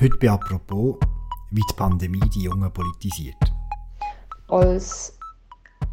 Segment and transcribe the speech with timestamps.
[0.00, 0.96] Heute bei «Apropos»,
[1.50, 3.36] wie die Pandemie die Jungen politisiert.
[4.48, 5.18] Als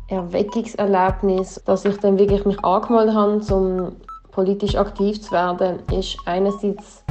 [0.07, 3.97] Erweckungserlebnis, dass ich dann wirklich mich angemeldet habe, um
[4.31, 7.03] politisch aktiv zu werden, ist einerseits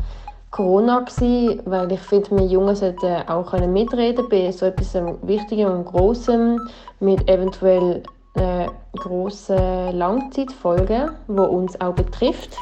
[0.50, 5.84] Corona gewesen, weil ich finde, wir Jungen sollten auch mitreden bei so etwas Wichtigem und
[5.84, 6.66] Großem
[7.00, 8.04] mit eventuell
[8.36, 12.56] äh, grossen Langzeitfolgen, die uns auch betrifft.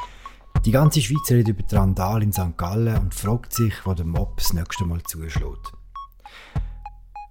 [0.65, 2.57] Die ganze Schweiz redet über die Randal in St.
[2.57, 5.73] Gallen und fragt sich, wo der Mob das nächste Mal zuschlägt.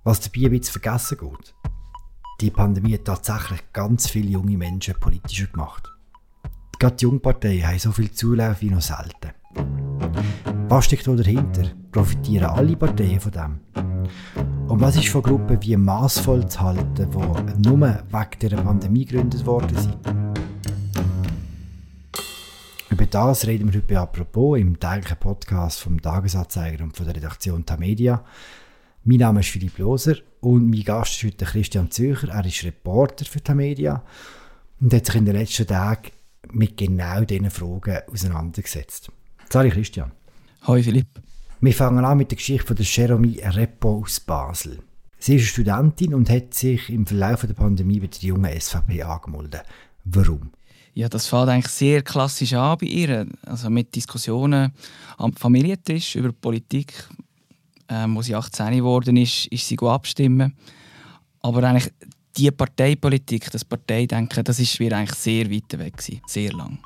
[0.03, 1.55] Was dabei ein bisschen vergessen geht.
[2.41, 5.91] Die Pandemie hat tatsächlich ganz viele junge Menschen politischer gemacht.
[6.77, 9.31] Gerade die Jungparteien haben so viel Zulauf wie noch selten.
[10.69, 11.71] Was steckt da dahinter?
[11.91, 13.59] Profitieren alle Parteien von dem?
[14.67, 19.43] Und was ist von Gruppen wie maßvoll zu halten, die nur wegen der Pandemie gegründet
[19.45, 20.32] worden sind?
[22.93, 27.15] Über das reden wir heute bei «Apropos» im täglichen Podcast vom Tagesanzeiger und von der
[27.15, 28.23] Redaktion Tamedia.
[29.03, 32.29] Mein Name ist Philipp Loser und mein Gast ist heute Christian Zücher.
[32.29, 34.03] Er ist Reporter für Tamedia
[34.79, 36.11] und hat sich in den letzten Tagen
[36.51, 39.11] mit genau diesen Fragen auseinandergesetzt.
[39.51, 40.11] Hallo Christian.
[40.61, 41.07] Hallo Philipp.
[41.61, 44.83] Wir fangen an mit der Geschichte von der Jeremy Repo aus Basel.
[45.17, 49.63] Sie ist Studentin und hat sich im Verlauf der Pandemie bei der jungen SVP angemeldet.
[50.05, 50.51] Warum?
[50.95, 53.25] Ja, das fängt eigentlich sehr klassisch an bei ihr.
[53.45, 54.71] Also mit Diskussionen
[55.17, 56.93] am Familientisch über Politik.
[57.89, 60.55] Ähm, wo sie 18 geworden ist, ist sie abstimmen.
[61.41, 61.91] Aber eigentlich
[62.37, 66.79] die Parteipolitik, das Parteidenken, das ist mir eigentlich sehr weit weg gewesen, sehr lang.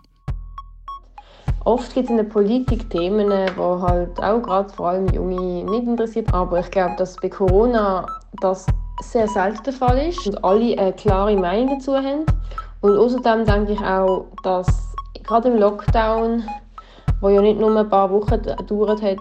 [1.65, 5.85] Oft gibt es in der Politik Themen, die halt auch gerade vor allem Junge nicht
[5.85, 6.27] interessieren.
[6.31, 8.05] Aber ich glaube, dass bei Corona
[8.41, 8.65] das
[9.03, 12.25] sehr selten der Fall ist und alle eine klare Meinung dazu haben.
[12.87, 16.41] Und außerdem denke ich auch, dass gerade im Lockdown,
[17.19, 19.19] wo ja nicht nur ein paar Wochen gedauert hat,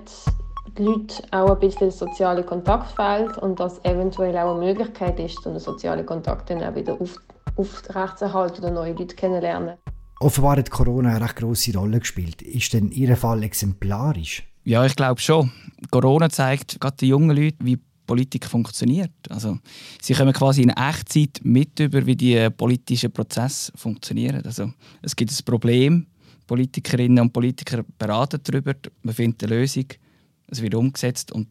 [0.78, 5.42] die Leute auch ein bisschen soziale Kontakt fehlt und dass eventuell auch eine Möglichkeit ist,
[5.42, 7.16] so einen sozialen Kontakt dann auch wieder auf,
[7.56, 9.78] aufrechtzuerhalten oder neue Leute kennenlernen.
[10.20, 12.42] Offenbar hat Corona eine recht grosse Rolle gespielt.
[12.42, 14.44] Ist denn Ihr Fall exemplarisch?
[14.62, 15.50] Ja, ich glaube schon.
[15.90, 19.12] Corona zeigt gerade den jungen Leuten, wie Politik funktioniert.
[19.28, 19.58] Also,
[20.00, 24.44] sie kommen quasi in Echtzeit mit über, wie die politischen Prozesse funktionieren.
[24.44, 24.72] Also,
[25.02, 26.06] es gibt ein Problem,
[26.46, 29.86] Politikerinnen und Politiker beraten darüber, man findet eine Lösung,
[30.48, 31.48] es wird umgesetzt und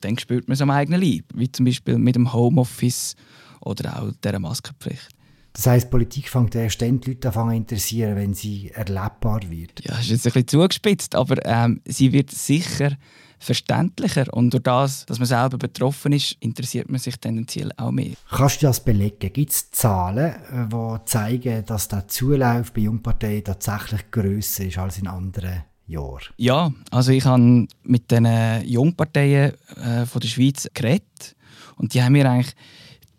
[0.00, 3.14] dann spürt man es am eigenen Leib, wie zum Beispiel mit dem Homeoffice
[3.60, 5.17] oder auch der Maskenpflicht.
[5.58, 9.84] Das heisst, Politik fängt erst dann die Leute an interessieren, wenn sie erlebbar wird.
[9.84, 12.92] Ja, das ist jetzt ein bisschen zugespitzt, aber ähm, sie wird sicher
[13.40, 18.12] verständlicher und durch das, dass man selber betroffen ist, interessiert man sich tendenziell auch mehr.
[18.30, 19.32] Kannst du das belegen?
[19.32, 20.36] Gibt es Zahlen,
[20.70, 26.22] die äh, zeigen, dass der Zulauf bei Jungparteien tatsächlich grösser ist als in anderen Jahren?
[26.36, 31.34] Ja, also ich habe mit den Jungparteien äh, von der Schweiz geredet
[31.74, 32.54] und die haben mir eigentlich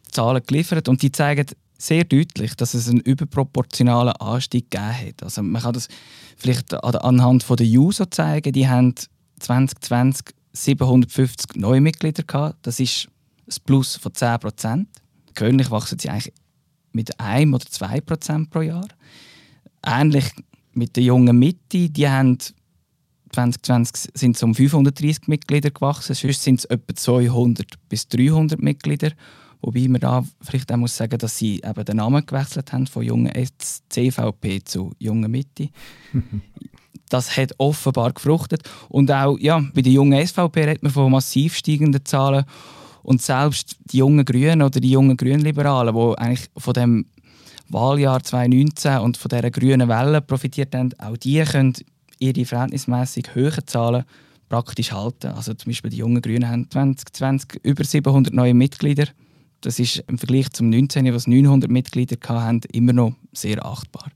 [0.09, 1.45] Zahlen geliefert und die zeigen
[1.79, 5.23] sehr deutlich, dass es einen überproportionalen Anstieg gegeben hat.
[5.23, 5.87] Also man kann das
[6.37, 8.53] vielleicht anhand der User zeigen.
[8.53, 8.93] Die haben
[9.39, 12.57] 2020 750 neue Mitglieder gehabt.
[12.63, 13.07] Das ist
[13.47, 14.87] ein Plus von 10 Prozent.
[15.33, 16.33] Gewöhnlich wachsen sie eigentlich
[16.91, 18.87] mit 1 oder 2 Prozent pro Jahr.
[19.85, 20.25] Ähnlich
[20.73, 22.37] mit der jungen Mitte, die haben
[23.31, 29.11] 2020 sind es um 530 Mitglieder gewachsen, sonst sind es etwa 200 bis 300 Mitglieder.
[29.61, 33.03] Wobei man da vielleicht auch muss sagen, dass sie eben den Namen gewechselt haben von
[33.03, 33.31] jungen
[33.89, 35.69] CVP zu jungen Mitte.
[37.09, 38.63] das hat offenbar gefruchtet.
[38.87, 42.45] Und auch ja, bei der jungen SVP redet man von massiv steigenden Zahlen.
[43.03, 47.05] Und selbst die jungen Grünen oder die jungen Grünliberalen, die eigentlich von dem
[47.69, 51.73] Wahljahr 2019 und von dieser grünen Welle profitiert haben, auch die können
[52.19, 54.03] ihre verhältnismäßig hohen Zahlen
[54.49, 55.27] praktisch halten.
[55.27, 59.05] Also zum Beispiel die jungen Grünen haben 2020 über 700 neue Mitglieder
[59.61, 64.11] das ist im Vergleich zum 19, was 900 Mitglieder hatten, immer noch sehr achtbar.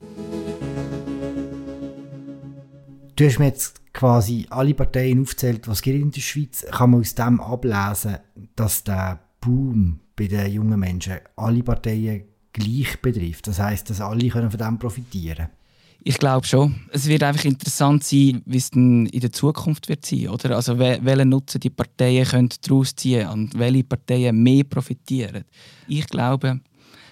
[3.16, 6.66] Du hast mir jetzt quasi alle Parteien aufgezählt, was es in der Schweiz.
[6.70, 8.16] Kann man aus dem ablesen,
[8.56, 13.46] dass der Boom bei den jungen Menschen alle Parteien gleich betrifft?
[13.46, 15.63] Das heißt, dass alle können von dem profitieren können?
[16.06, 16.74] Ich glaube schon.
[16.90, 20.54] Es wird einfach interessant sein, wie es in der Zukunft wird sein, oder?
[20.54, 25.44] Also welchen Nutzen die Parteien können daraus ziehen und welche Parteien mehr profitieren.
[25.88, 26.60] Ich glaube,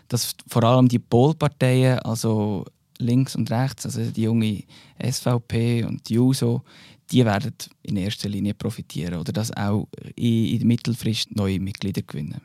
[0.08, 2.66] dass vor allem die Polparteien, also
[2.98, 4.64] links und rechts, also die junge
[5.02, 6.62] SVP und die JUSO,
[7.10, 12.42] die werden in erster Linie profitieren oder dass auch in, in Mittelfrist neue Mitglieder gewinnen.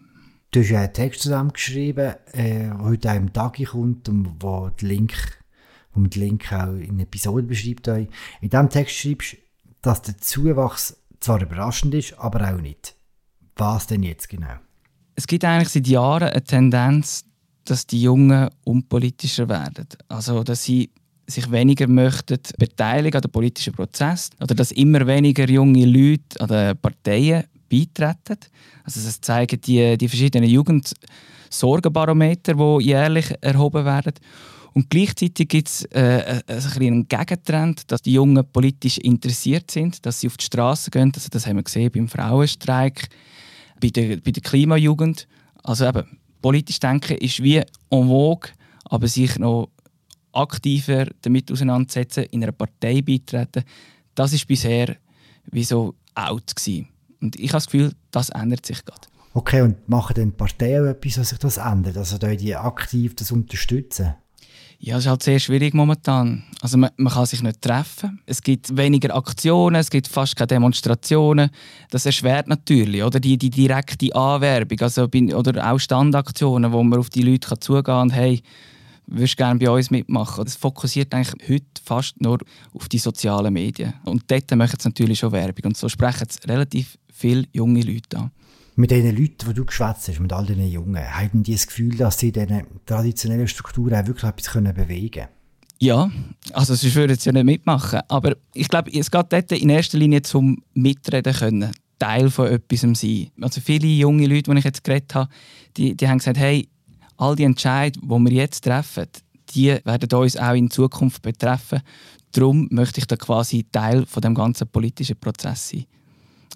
[0.51, 4.09] Du hast einen Text zusammengeschrieben, äh, der heute im Tag kommt
[4.39, 5.13] wo der Link
[5.97, 7.87] wo den Link auch in der Episode beschreibt.
[7.87, 8.07] In
[8.41, 9.37] diesem Text schreibst
[9.81, 12.95] dass der Zuwachs zwar überraschend ist, aber auch nicht.
[13.55, 14.55] Was denn jetzt genau?
[15.15, 17.23] Es gibt eigentlich seit Jahren eine Tendenz,
[17.63, 19.87] dass die Jungen unpolitischer werden.
[20.09, 20.91] Also, dass sie
[21.25, 26.47] sich weniger möchten beteiligen an den politischen Prozess oder dass immer weniger junge Leute an
[26.47, 28.37] den Parteien beitreten.
[28.83, 34.13] Also das zeigen die, die verschiedenen Jugendsorgenbarometer, die jährlich erhoben werden.
[34.77, 36.43] Und gleichzeitig gibt es äh,
[36.75, 41.11] einen Gegentrend, dass die Jungen politisch interessiert sind, dass sie auf die Straße gehen.
[41.15, 43.09] Also das haben wir gesehen beim Frauenstreik,
[43.81, 45.27] bei der, bei der Klimajugend.
[45.63, 48.51] Also eben, politisch denken ist wie en vogue,
[48.85, 49.71] aber sich noch
[50.31, 53.63] aktiver damit auseinandersetzen, in einer Partei beitreten,
[54.13, 54.95] das ist bisher
[55.49, 56.87] wie so out gewesen.
[57.19, 59.07] Und ich habe das Gefühl, das ändert sich gerade.
[59.33, 61.97] Okay, und machen dann Parteien etwas, dass sich das ändert?
[61.97, 64.13] Also die aktiv das unterstützen?
[64.79, 66.43] Ja, es ist halt sehr schwierig momentan.
[66.61, 68.19] Also man, man, kann sich nicht treffen.
[68.27, 71.49] Es gibt weniger Aktionen, es gibt fast keine Demonstrationen.
[71.89, 73.19] Das erschwert natürlich, oder?
[73.19, 78.01] Die, die direkte Anwerbung, also, oder auch Standaktionen, wo man auf die Leute zugehen kann
[78.03, 78.43] und hey,
[79.07, 80.43] würdest gerne bei uns mitmachen?
[80.43, 82.37] Das fokussiert eigentlich heute fast nur
[82.73, 83.93] auf die sozialen Medien.
[84.03, 85.65] Und dort machen sie natürlich schon Werbung.
[85.65, 88.31] Und so sprechen es relativ viele junge Leute an.
[88.79, 91.97] Mit den Leuten, die du geschwätzt hast, mit all diesen Jungen, haben die das Gefühl,
[91.97, 95.27] dass sie in diesen traditionellen Strukturen auch wirklich etwas bewegen können?
[95.79, 96.11] Ja,
[96.53, 98.01] also sie würden es ja nicht mitmachen.
[98.07, 101.71] Aber ich glaube, es geht dort in erster Linie zum Mitreden können.
[101.97, 103.31] Teil von etwas sein.
[103.41, 105.31] Also viele junge Leute, die ich jetzt geredet habe,
[105.75, 106.69] die, die haben gesagt, hey,
[107.17, 109.07] all die Entscheidungen, die wir jetzt treffen,
[109.55, 111.81] die werden uns auch in Zukunft betreffen.
[112.31, 115.85] Darum möchte ich da quasi Teil von dem ganzen politischen Prozess sein.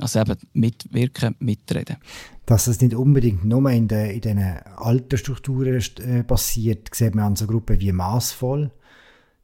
[0.01, 1.97] Also eben mitwirken, mitreden.
[2.45, 4.39] Dass das nicht unbedingt nur in, den, in diesen
[4.77, 8.71] Altersstrukturen äh, passiert, sieht man an so Gruppen wie Maßvoll.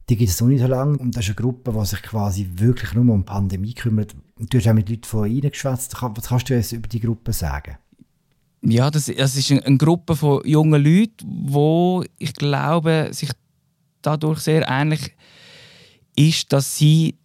[0.09, 0.97] Die gibt es noch nicht so lange.
[0.97, 4.15] Und das ist eine Gruppe, die sich quasi wirklich nur um die Pandemie kümmert.
[4.37, 5.95] du hast auch mit Leuten von ihnen geschwätzt.
[6.01, 7.77] Was kannst du jetzt über die Gruppe sagen?
[8.61, 13.29] Ja, das, das ist eine Gruppe von jungen Leuten, wo ich glaube, sich
[14.01, 15.15] dadurch sehr ähnlich
[16.15, 17.15] ist, dass sie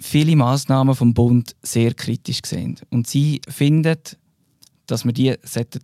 [0.00, 2.76] viele Maßnahmen vom Bund sehr kritisch sehen.
[2.90, 3.96] Und sie finden,
[4.86, 5.34] dass man die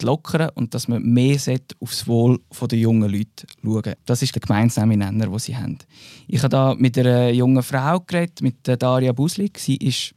[0.02, 1.38] lockern und dass man mehr
[1.80, 2.40] aufs Wohl
[2.70, 5.78] der jungen Leute schauen Das ist der gemeinsame Nenner, den sie haben.
[6.26, 9.58] Ich habe da mit einer jungen Frau geredet, mit Daria Buslik.
[9.58, 10.14] Sie ist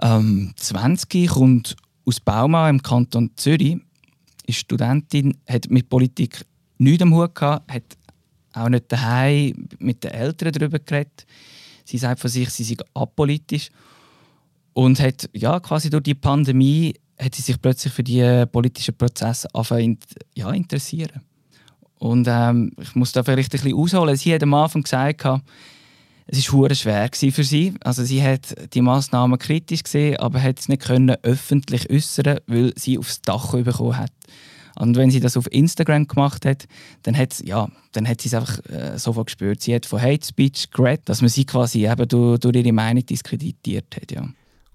[0.00, 3.78] ähm, 20, kommt aus Bauma im Kanton Zürich,
[4.46, 6.44] ist Studentin, hat mit Politik
[6.78, 7.84] nichts am Hut gehabt, hat
[8.52, 11.26] auch nicht daheim mit den Eltern darüber geredet.
[11.90, 13.70] Sie sagt von sich, sie sei apolitisch
[14.74, 19.48] und hat ja quasi durch die Pandemie hat sie sich plötzlich für die politischen Prozesse
[19.52, 19.98] anfangen
[20.34, 21.20] ja, interessieren.
[21.98, 24.16] Und ähm, ich muss da vielleicht ein bisschen ausholen.
[24.16, 25.26] Sie hat am Anfang gesagt,
[26.28, 27.74] es war schwer für sie.
[27.80, 32.72] Also sie hat die Massnahmen kritisch gesehen, aber hat es nicht können öffentlich äußern, weil
[32.76, 34.12] sie aufs Dach bekommen hat.
[34.78, 36.66] Und wenn sie das auf Instagram gemacht hat,
[37.02, 39.62] dann hat, ja, dann hat sie es einfach äh, sofort gespürt.
[39.62, 43.04] Sie hat von Hate Speech geredet, dass man sie quasi eben durch, durch ihre Meinung
[43.04, 44.12] diskreditiert hat.
[44.12, 44.28] Ja.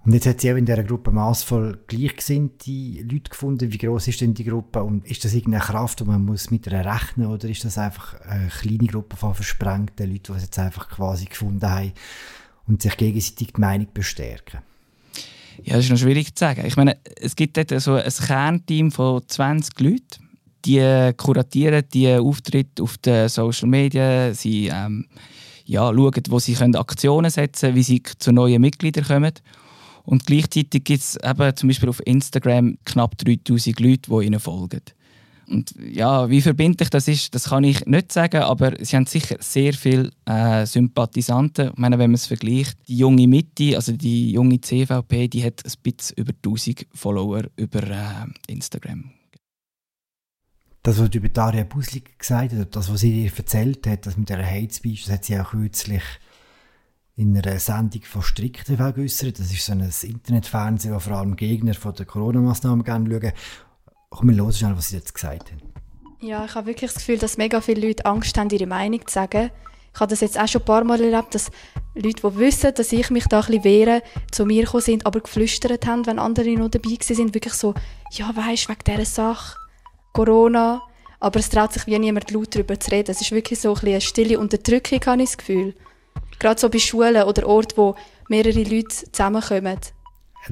[0.05, 3.73] Und jetzt hat sie auch in dieser Gruppe maßvoll gleichgesinnte Leute gefunden.
[3.73, 6.67] Wie groß ist denn die Gruppe und ist das irgendeine Kraft, und man muss mit
[6.67, 10.59] ihr rechnen oder ist das einfach eine kleine Gruppe von versprengten Leuten, die es jetzt
[10.59, 11.93] einfach quasi gefunden haben
[12.67, 14.59] und sich gegenseitig die Meinung bestärken?
[15.63, 16.65] Ja, das ist noch schwierig zu sagen.
[16.65, 20.29] Ich meine, es gibt dort so ein Kernteam von 20 Leuten,
[20.65, 25.05] die kuratieren die Auftritte auf den Social Media, sie ähm,
[25.65, 29.33] ja, schauen, wo sie Aktionen setzen können, wie sie zu neuen Mitgliedern kommen.
[30.03, 31.17] Und gleichzeitig gibt es
[31.55, 34.81] zum Beispiel auf Instagram knapp 3000 Leute, die ihnen folgen.
[35.47, 39.37] Und ja, wie verbindlich das ist, das kann ich nicht sagen, aber sie haben sicher
[39.39, 41.69] sehr viele äh, Sympathisanten.
[41.69, 45.63] Ich meine, wenn man es vergleicht, die junge Mitte, also die junge CVP, die hat
[45.65, 49.11] ein bisschen über 1000 Follower über äh, Instagram.
[50.81, 54.17] Das, was du über Daria Buslik gesagt hast, das, was sie dir erzählt hat, das
[54.17, 56.03] mit der Hate Speech, das hat sie auch kürzlich
[57.15, 59.39] in einer Sendung von Strick TV geäußert.
[59.39, 63.31] Das ist so ein Internetfernsehen, wo vor allem Gegner von der Corona-Massnahmen schauen.
[64.09, 65.61] Komm, wir hören schnell, was sie jetzt gesagt haben.
[66.21, 69.13] Ja, ich habe wirklich das Gefühl, dass mega viele Leute Angst haben, ihre Meinung zu
[69.13, 69.51] sagen.
[69.93, 71.51] Ich habe das jetzt auch schon ein paar Mal erlebt, dass
[71.93, 75.21] Leute, die wissen, dass ich mich da ein bisschen wehre, zu mir gekommen sind, aber
[75.21, 77.73] geflüstert haben, wenn andere noch dabei sind, wirklich so,
[78.11, 79.57] ja, weisst, wegen dieser Sache,
[80.13, 80.81] Corona,
[81.19, 83.11] aber es traut sich wie niemand laut darüber zu reden.
[83.11, 85.73] Es ist wirklich so ein bisschen eine stille Unterdrückung, habe ich das Gefühl.
[86.39, 87.95] Gerade so bei Schulen oder Orten, wo
[88.27, 89.79] mehrere Leute zusammenkommen.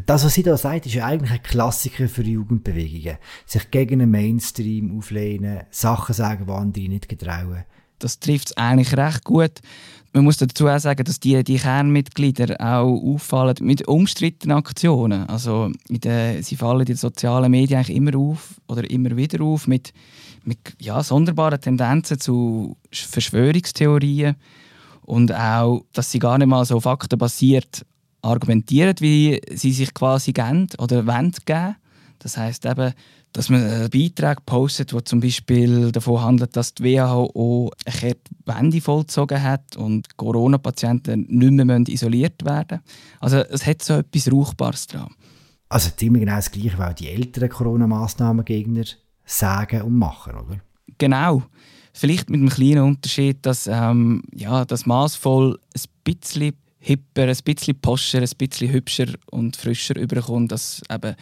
[0.06, 3.18] Das, was sie da sagt, ist ja eigentlich ein Klassiker für Jugendbewegungen.
[3.46, 7.64] Sich gegen einen Mainstream auflehnen, Sachen sagen, die andere nicht getrauen.
[8.00, 9.60] Das trifft es eigentlich recht gut.
[10.12, 15.28] Man muss dazu auch sagen, dass die, die Kernmitglieder auch auffallen mit umstrittenen Aktionen.
[15.28, 19.68] Also der, sie fallen in den sozialen Medien eigentlich immer auf oder immer wieder auf
[19.68, 19.94] mit,
[20.44, 24.36] mit ja, sonderbaren Tendenzen zu Verschwörungstheorien
[25.02, 27.86] und auch, dass sie gar nicht mal so faktenbasiert
[28.24, 31.76] argumentieren, wie sie sich quasi geben oder wollen geben.
[32.20, 32.94] Das heißt eben,
[33.34, 38.16] dass man einen Beitrag postet, der zum Beispiel davon handelt, dass die WHO eine
[38.46, 43.20] Wende vollzogen hat und Corona-Patienten nicht mehr isoliert werden müssen.
[43.20, 45.10] Also es hat so etwas Rauchbares dran.
[45.68, 48.84] Also ziemlich genau das Gleiche, weil die älteren Corona-Massnahmengegner
[49.26, 50.60] sagen und machen, oder?
[51.00, 51.44] Genau.
[51.94, 56.54] Vielleicht mit einem kleinen Unterschied, dass ähm, ja, das maßvoll ein bisschen
[56.84, 61.16] hipper, ein bisschen poscher, ein bisschen hübscher und frischer überkommt, als eben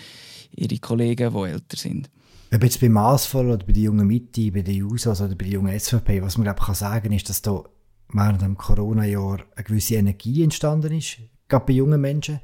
[0.55, 2.09] ihre Kollegen, die älter sind.
[2.53, 5.53] Ob jetzt bei Maßvoll oder bei der jungen Mitte, bei den Jusos oder bei der
[5.53, 7.63] jungen SVP, was man glaube kann sagen ist, dass da
[8.09, 12.41] während dem Corona-Jahr eine gewisse Energie entstanden ist, gerade bei jungen Menschen.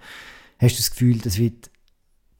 [0.59, 1.71] Hast du das Gefühl, das wird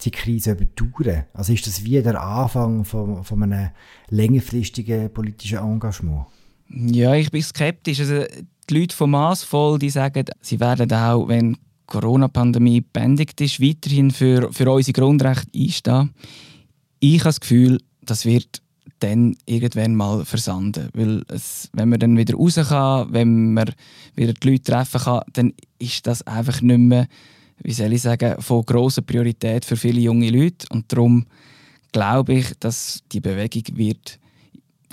[0.01, 1.25] die Krise überdauern?
[1.33, 3.71] Also ist das wie der Anfang von, von einem
[4.09, 6.27] längerfristigen politischen Engagement?
[6.69, 7.99] Ja, ich bin skeptisch.
[7.99, 8.23] Also,
[8.69, 14.51] die Leute von Maßvoll, die sagen, sie werden auch, wenn Corona-Pandemie beendigt ist, weiterhin für,
[14.51, 16.13] für unsere Grundrechte einstehen.
[16.99, 18.61] Ich habe das Gefühl, das wird
[18.99, 20.89] dann irgendwann mal versanden.
[20.93, 23.71] Weil es, wenn man dann wieder raus kann, wenn man
[24.15, 27.07] wieder die Leute treffen kann, dann ist das einfach nicht mehr,
[27.63, 30.67] wie soll ich sagen, von grosser Priorität für viele junge Leute.
[30.71, 31.25] Und darum
[31.91, 34.19] glaube ich, dass die Bewegung wird,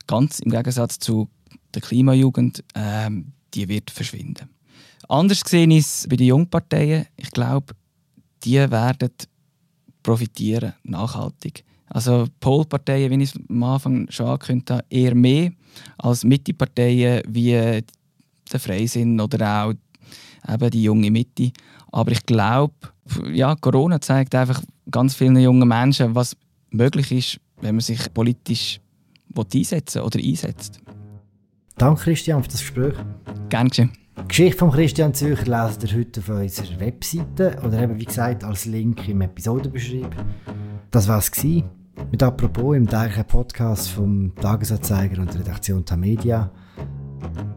[0.06, 1.28] ganz im Gegensatz zu
[1.74, 4.48] der Klimajugend, ähm, die wird verschwinden.
[5.08, 7.74] Anders gesehen ist bei den Jungparteien, ich glaube,
[8.42, 9.10] die werden
[10.02, 11.64] profitieren, nachhaltig.
[11.88, 15.52] Also Polparteien, wie ich es am Anfang schon angekündigt habe, eher mehr
[15.98, 19.74] als Mitteparteien wie der Freisinn oder auch
[20.52, 21.52] eben die junge Mitte.
[21.92, 22.74] Aber ich glaube,
[23.32, 26.36] ja, Corona zeigt einfach ganz vielen jungen Menschen, was
[26.70, 28.80] möglich ist, wenn man sich politisch
[29.36, 30.80] einsetzen oder einsetzt.
[31.76, 32.94] Danke Christian für das Gespräch.
[33.48, 33.92] Gerne geschehen.
[34.16, 38.44] Die Geschichte von Christian Zürcher leset ihr heute auf unserer Webseite oder eben wie gesagt
[38.44, 40.08] als Link im Episodenbeschrieb.
[40.90, 41.30] Das war es
[42.10, 46.50] mit apropos im täglichen Podcast vom Tagesanzeiger und der Redaktion Tamedia.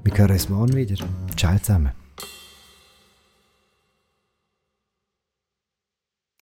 [0.03, 0.95] Wir hören uns morgen wieder.
[1.35, 1.96] Ciao zusammen.